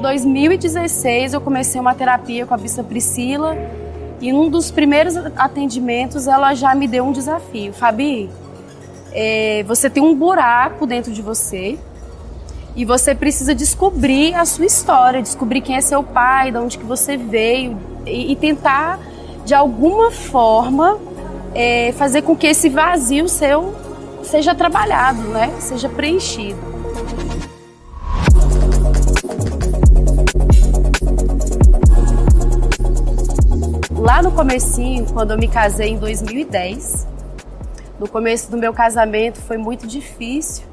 [0.00, 3.54] 2016 eu comecei uma terapia com a Bispa Priscila
[4.22, 7.74] e num dos primeiros atendimentos ela já me deu um desafio.
[7.74, 8.30] Fabi,
[9.12, 11.78] é, você tem um buraco dentro de você
[12.74, 16.84] e você precisa descobrir a sua história, descobrir quem é seu pai, de onde que
[16.84, 18.98] você veio e, e tentar
[19.44, 20.98] de alguma forma
[21.54, 23.74] é, fazer com que esse vazio seu
[24.22, 25.54] seja trabalhado, né?
[25.60, 26.75] Seja preenchido.
[34.16, 37.06] Lá no comecinho, quando eu me casei em 2010,
[38.00, 40.64] no começo do meu casamento foi muito difícil.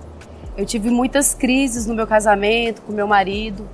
[0.56, 3.68] Eu tive muitas crises no meu casamento com meu marido.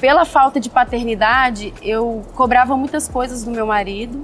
[0.00, 4.22] Pela falta de paternidade, eu cobrava muitas coisas do meu marido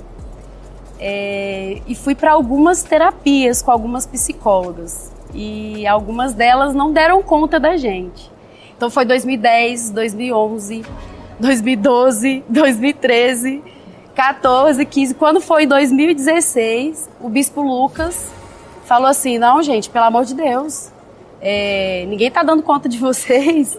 [0.99, 7.61] é, e fui para algumas terapias com algumas psicólogas e algumas delas não deram conta
[7.61, 8.29] da gente.
[8.77, 10.85] Então foi 2010, 2011,
[11.39, 13.63] 2012, 2013,
[14.15, 15.15] 14, 15.
[15.15, 18.31] Quando foi em 2016, o Bispo Lucas
[18.85, 20.93] falou assim: não, gente, pelo amor de Deus,
[21.41, 23.77] é, ninguém está dando conta de vocês.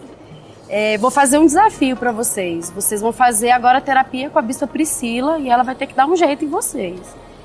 [0.68, 2.70] É, vou fazer um desafio para vocês.
[2.70, 6.06] Vocês vão fazer agora terapia com a Bispa Priscila e ela vai ter que dar
[6.06, 7.00] um jeito em vocês.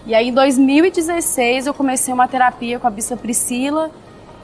[0.05, 3.91] E aí, em 2016, eu comecei uma terapia com a Bispa Priscila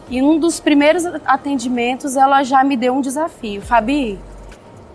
[0.09, 3.61] e num dos primeiros atendimentos ela já me deu um desafio.
[3.61, 4.19] Fabi,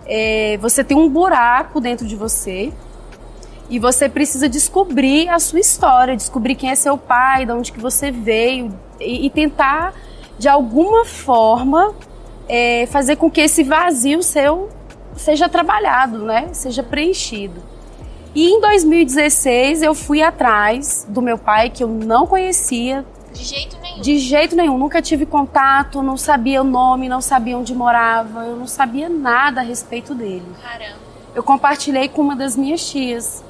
[0.06, 2.72] é, você tem um buraco dentro de você
[3.72, 7.80] e você precisa descobrir a sua história, descobrir quem é seu pai, de onde que
[7.80, 8.70] você veio
[9.00, 9.94] e, e tentar
[10.38, 11.94] de alguma forma
[12.46, 14.68] é, fazer com que esse vazio seu
[15.16, 16.50] seja trabalhado, né?
[16.52, 17.62] Seja preenchido.
[18.34, 23.06] E em 2016 eu fui atrás do meu pai que eu não conhecia.
[23.32, 24.00] De jeito nenhum.
[24.02, 24.76] De jeito nenhum.
[24.76, 29.62] Nunca tive contato, não sabia o nome, não sabia onde morava, eu não sabia nada
[29.62, 30.44] a respeito dele.
[30.62, 31.00] Caramba.
[31.34, 33.42] Eu compartilhei com uma das minhas tias,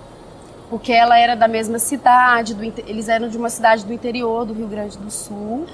[0.73, 4.55] porque ela era da mesma cidade, do, eles eram de uma cidade do interior do
[4.55, 5.67] Rio Grande do Sul.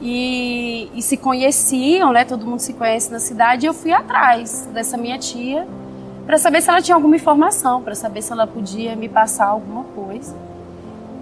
[0.00, 2.24] E, e, se conheciam, né?
[2.24, 3.64] Todo mundo se conhece na cidade.
[3.64, 5.68] E eu fui atrás dessa minha tia
[6.26, 9.84] para saber se ela tinha alguma informação, para saber se ela podia me passar alguma
[9.84, 10.34] coisa.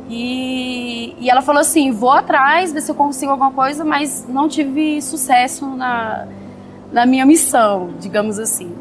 [0.08, 4.48] E, e, ela falou assim: vou atrás, ver se eu consigo alguma coisa, mas não
[4.48, 6.26] tive sucesso na,
[6.90, 8.74] na minha missão, digamos assim.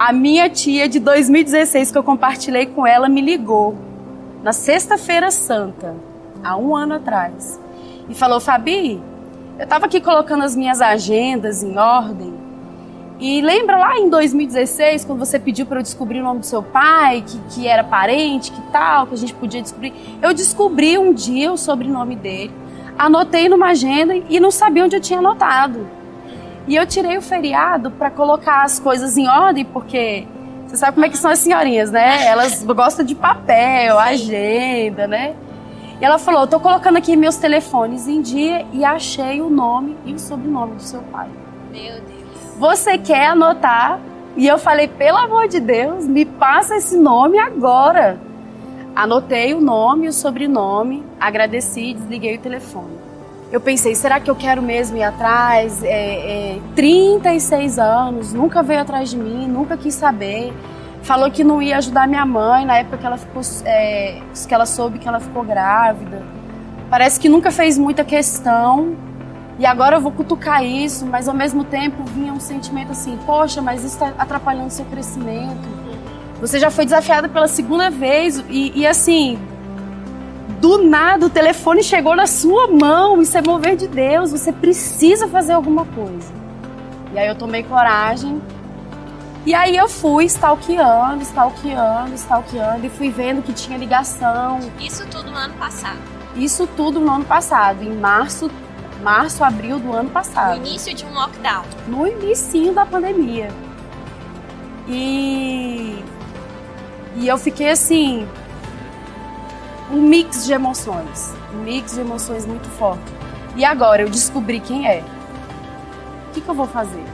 [0.00, 3.76] A minha tia de 2016 que eu compartilhei com ela me ligou
[4.42, 5.94] na Sexta-feira Santa,
[6.42, 7.60] há um ano atrás,
[8.08, 8.98] e falou: Fabi,
[9.58, 12.32] eu estava aqui colocando as minhas agendas em ordem.
[13.18, 16.62] E lembra lá em 2016, quando você pediu para eu descobrir o nome do seu
[16.62, 19.92] pai, que, que era parente, que tal, que a gente podia descobrir?
[20.22, 22.54] Eu descobri um dia o sobrenome dele,
[22.96, 25.99] anotei numa agenda e não sabia onde eu tinha anotado.
[26.66, 30.26] E eu tirei o feriado para colocar as coisas em ordem, porque
[30.66, 32.26] você sabe como é que são as senhorinhas, né?
[32.26, 35.34] Elas gostam de papel, agenda, né?
[36.00, 40.14] E ela falou: "Tô colocando aqui meus telefones em dia e achei o nome e
[40.14, 41.28] o sobrenome do seu pai.
[41.72, 42.56] Meu Deus.
[42.56, 43.98] Você quer anotar?"
[44.36, 48.18] E eu falei: "Pelo amor de Deus, me passa esse nome agora."
[48.94, 53.09] Anotei o nome e o sobrenome, agradeci e desliguei o telefone.
[53.52, 55.82] Eu pensei, será que eu quero mesmo ir atrás?
[55.82, 60.52] É, é, 36 anos, nunca veio atrás de mim, nunca quis saber
[61.02, 64.66] falou que não ia ajudar minha mãe na época que ela ficou é, que ela
[64.66, 66.22] soube que ela ficou grávida.
[66.88, 68.96] Parece que nunca fez muita questão.
[69.58, 73.60] E agora eu vou cutucar isso, mas ao mesmo tempo vinha um sentimento assim: poxa,
[73.60, 75.80] mas isso está atrapalhando seu crescimento.
[76.40, 79.38] Você já foi desafiada pela segunda vez e, e assim,
[80.60, 83.20] do nada o telefone chegou na sua mão.
[83.22, 84.32] Isso é mover de Deus.
[84.32, 86.32] Você precisa fazer alguma coisa.
[87.12, 88.40] E aí eu tomei coragem
[89.46, 94.60] e aí eu fui stalkeando, stalkeando, stalkeando e fui vendo que tinha ligação.
[94.78, 95.98] Isso tudo no ano passado?
[96.36, 98.50] Isso tudo no ano passado, em março,
[99.02, 100.58] março, abril do ano passado.
[100.58, 101.64] No início de um lockdown?
[101.88, 103.48] No início da pandemia.
[104.86, 106.04] E,
[107.16, 108.28] e eu fiquei assim,
[109.92, 113.02] um mix de emoções, um mix de emoções muito forte.
[113.56, 115.02] E agora eu descobri quem é.
[116.28, 117.04] O que, que eu vou fazer?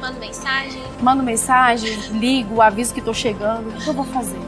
[0.00, 0.82] Mando mensagem?
[1.00, 3.68] Mando mensagem, ligo, aviso que tô chegando.
[3.68, 4.40] O que eu vou fazer?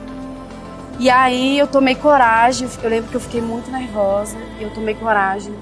[0.99, 5.55] E aí eu tomei coragem, eu lembro que eu fiquei muito nervosa, eu tomei coragem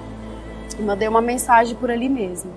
[0.78, 2.50] e mandei uma mensagem por ali mesmo.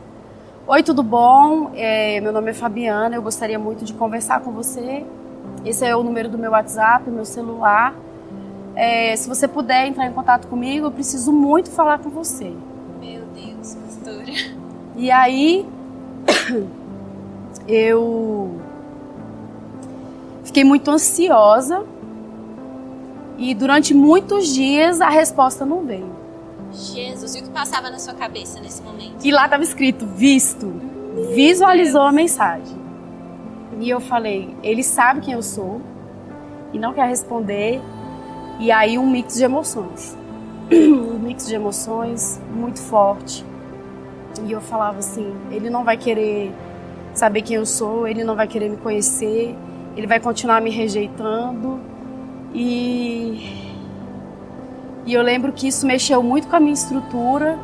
[0.68, 1.72] Oi, tudo bom?
[1.76, 5.06] É, meu nome é Fabiana, eu gostaria muito de conversar com você.
[5.66, 7.96] Esse é o número do meu WhatsApp, meu celular.
[8.76, 12.54] É, se você puder entrar em contato comigo, eu preciso muito falar com você.
[13.00, 14.32] Meu Deus, pastora.
[14.96, 15.66] E aí
[17.68, 18.60] eu
[20.44, 21.84] fiquei muito ansiosa
[23.38, 26.14] e durante muitos dias a resposta não veio.
[26.72, 29.26] Jesus, e o que passava na sua cabeça nesse momento?
[29.26, 30.74] E lá estava escrito visto.
[31.34, 32.85] Visualizou a mensagem.
[33.80, 35.82] E eu falei, ele sabe quem eu sou
[36.74, 37.82] e não quer responder.
[38.60, 40.18] E aí um mix de emoções.
[40.72, 43.46] Um mix de emoções muito forte.
[44.46, 46.54] E eu falava assim, ele não vai querer
[47.14, 49.56] saber quem eu sou, ele não vai querer me conhecer,
[49.96, 51.80] ele vai continuar me rejeitando.
[52.54, 53.66] E
[55.06, 57.60] e eu lembro que isso mexeu muito com a minha estrutura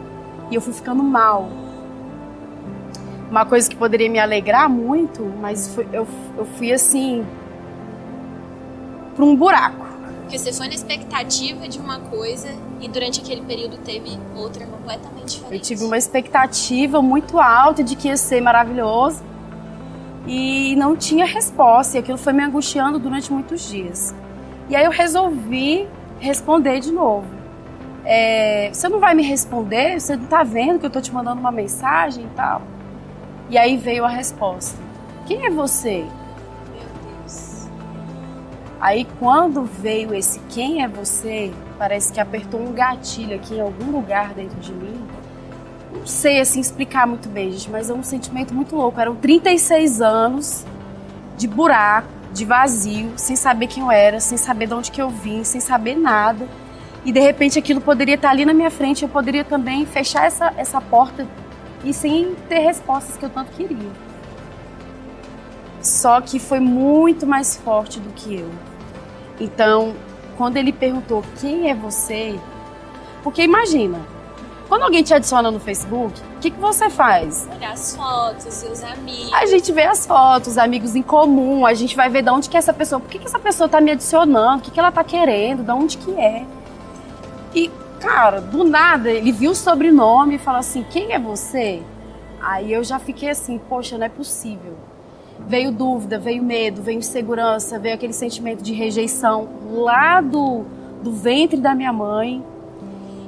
[0.51, 1.49] e eu fui ficando mal.
[3.31, 6.05] Uma coisa que poderia me alegrar muito, mas eu,
[6.37, 7.25] eu fui assim
[9.15, 9.85] para um buraco.
[10.23, 12.49] Porque você foi na expectativa de uma coisa
[12.81, 15.53] e durante aquele período teve outra completamente diferente.
[15.53, 19.23] Eu tive uma expectativa muito alta de que ia ser maravilhoso
[20.27, 21.95] e não tinha resposta.
[21.95, 24.13] E aquilo foi me angustiando durante muitos dias.
[24.69, 25.87] E aí eu resolvi
[26.19, 27.27] responder de novo.
[28.03, 30.01] É, você não vai me responder?
[30.01, 32.61] Você não está vendo que eu estou te mandando uma mensagem e tal?
[33.51, 34.79] E aí veio a resposta:
[35.27, 36.05] Quem é você?
[36.71, 37.67] Meu Deus.
[38.79, 43.91] Aí quando veio esse quem é você, parece que apertou um gatilho aqui em algum
[43.91, 45.05] lugar dentro de mim.
[45.93, 48.97] Não sei assim explicar muito bem, gente, mas é um sentimento muito louco.
[49.01, 50.65] Eram 36 anos
[51.35, 55.09] de buraco, de vazio, sem saber quem eu era, sem saber de onde que eu
[55.09, 56.47] vim, sem saber nada.
[57.03, 60.53] E de repente aquilo poderia estar ali na minha frente, eu poderia também fechar essa,
[60.55, 61.27] essa porta
[61.83, 63.91] e sem ter respostas que eu tanto queria.
[65.81, 68.49] Só que foi muito mais forte do que eu.
[69.39, 69.95] Então,
[70.37, 72.39] quando ele perguntou quem é você,
[73.23, 73.99] porque imagina,
[74.71, 77.47] quando alguém te adiciona no Facebook, o que, que você faz?
[77.53, 79.33] Olhar as fotos, os amigos.
[79.33, 82.55] A gente vê as fotos, amigos em comum, a gente vai ver de onde que
[82.55, 84.89] é essa pessoa, por que, que essa pessoa está me adicionando, o que, que ela
[84.89, 86.45] está querendo, de onde que é.
[87.53, 87.69] E,
[88.01, 91.81] cara, do nada, ele viu o sobrenome e falou assim: quem é você?
[92.41, 94.75] Aí eu já fiquei assim, poxa, não é possível.
[95.47, 100.65] Veio dúvida, veio medo, veio insegurança, veio aquele sentimento de rejeição lá do,
[101.03, 102.43] do ventre da minha mãe.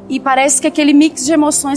[0.10, 1.72] E parece que aquele mix de emoções